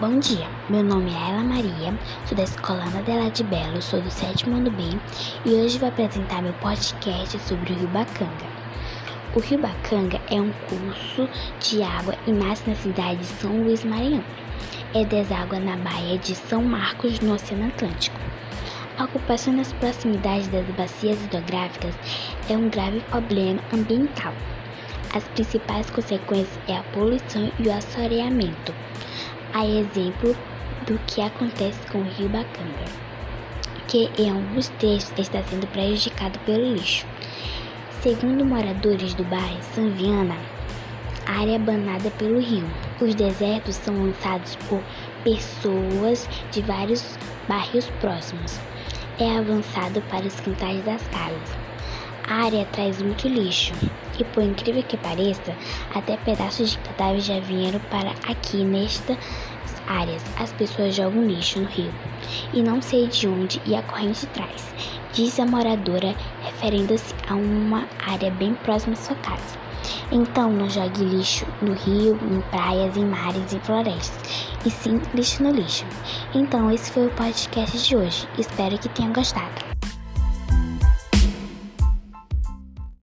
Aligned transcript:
Bom 0.00 0.20
dia, 0.20 0.46
meu 0.70 0.84
nome 0.84 1.10
é 1.10 1.30
Ela 1.30 1.42
Maria, 1.42 1.92
sou 2.24 2.36
da 2.36 2.44
Escola 2.44 2.84
Ana 2.84 3.02
Dela 3.02 3.32
de 3.32 3.42
Belo, 3.42 3.82
sou 3.82 4.00
do 4.00 4.08
sétimo 4.08 4.54
ano 4.54 4.70
B 4.70 4.84
e 5.44 5.50
hoje 5.50 5.76
vou 5.76 5.88
apresentar 5.88 6.40
meu 6.40 6.52
podcast 6.52 7.36
sobre 7.40 7.72
o 7.72 7.76
Rio 7.76 7.88
Bacanga. 7.88 8.46
O 9.34 9.40
Rio 9.40 9.58
Bacanga 9.58 10.20
é 10.30 10.40
um 10.40 10.52
curso 10.68 11.28
de 11.58 11.82
água 11.82 12.14
e 12.28 12.30
nasce 12.30 12.70
na 12.70 12.76
cidade 12.76 13.16
de 13.16 13.26
São 13.26 13.50
Luís 13.64 13.82
Maranhão. 13.82 14.22
É 14.94 15.04
deságua 15.04 15.58
na 15.58 15.76
Baía 15.76 16.16
de 16.16 16.36
São 16.36 16.62
Marcos, 16.62 17.18
no 17.18 17.34
Oceano 17.34 17.66
Atlântico. 17.66 18.20
A 18.98 19.02
ocupação 19.02 19.52
nas 19.52 19.72
proximidades 19.72 20.46
das 20.46 20.66
bacias 20.76 21.20
hidrográficas 21.24 21.96
é 22.48 22.56
um 22.56 22.68
grave 22.68 23.00
problema 23.10 23.60
ambiental. 23.74 24.32
As 25.12 25.24
principais 25.24 25.90
consequências 25.90 26.56
é 26.68 26.76
a 26.76 26.84
poluição 26.84 27.50
e 27.58 27.66
o 27.66 27.72
assoreamento 27.72 28.72
a 29.58 29.66
exemplo 29.66 30.36
do 30.86 30.96
que 31.08 31.20
acontece 31.20 31.84
com 31.90 31.98
o 31.98 32.04
rio 32.04 32.28
Bacanga, 32.28 32.84
que 33.88 34.08
em 34.16 34.30
alguns 34.30 34.68
trechos 34.78 35.12
está 35.18 35.42
sendo 35.42 35.66
prejudicado 35.72 36.38
pelo 36.46 36.74
lixo. 36.74 37.04
Segundo 38.00 38.44
moradores 38.44 39.14
do 39.14 39.24
bairro 39.24 39.58
São 39.74 39.90
Viana, 39.90 40.36
a 41.26 41.40
área 41.40 41.58
banada 41.58 42.08
pelo 42.12 42.38
rio. 42.38 42.70
Os 43.00 43.16
desertos 43.16 43.74
são 43.74 44.00
lançados 44.00 44.54
por 44.68 44.80
pessoas 45.24 46.28
de 46.52 46.62
vários 46.62 47.18
bairros 47.48 47.90
próximos. 48.00 48.60
É 49.18 49.38
avançado 49.38 50.00
para 50.02 50.24
os 50.24 50.38
quintais 50.38 50.84
das 50.84 51.02
casas. 51.08 51.67
A 52.30 52.44
área 52.44 52.66
traz 52.66 53.00
muito 53.00 53.26
lixo 53.26 53.72
e, 54.18 54.24
por 54.24 54.42
incrível 54.42 54.82
que 54.82 54.98
pareça, 54.98 55.56
até 55.94 56.16
pedaços 56.18 56.72
de 56.72 56.78
cadáveres 56.78 57.24
já 57.24 57.40
vieram 57.40 57.80
para 57.90 58.10
aqui 58.30 58.58
nestas 58.58 59.16
áreas. 59.86 60.22
As 60.38 60.52
pessoas 60.52 60.94
jogam 60.94 61.26
lixo 61.26 61.60
no 61.60 61.66
rio 61.68 61.92
e 62.52 62.62
não 62.62 62.82
sei 62.82 63.06
de 63.06 63.26
onde 63.26 63.62
e 63.64 63.74
a 63.74 63.82
corrente 63.82 64.26
traz, 64.26 64.74
disse 65.12 65.40
a 65.40 65.46
moradora, 65.46 66.14
referindo-se 66.42 67.14
a 67.28 67.34
uma 67.34 67.88
área 68.06 68.30
bem 68.32 68.52
próxima 68.54 68.92
à 68.92 68.96
sua 68.96 69.16
casa. 69.16 69.58
Então, 70.12 70.52
não 70.52 70.68
jogue 70.68 71.04
lixo 71.04 71.46
no 71.62 71.72
rio, 71.72 72.18
em 72.30 72.40
praias, 72.50 72.94
em 72.96 73.06
mares 73.06 73.52
e 73.52 73.58
florestas, 73.60 74.48
e 74.66 74.70
sim 74.70 75.00
lixo 75.14 75.42
no 75.42 75.50
lixo. 75.50 75.86
Então, 76.34 76.70
esse 76.70 76.90
foi 76.92 77.06
o 77.06 77.10
podcast 77.10 77.78
de 77.78 77.96
hoje. 77.96 78.28
Espero 78.36 78.76
que 78.78 78.88
tenham 78.90 79.12
gostado. 79.14 79.77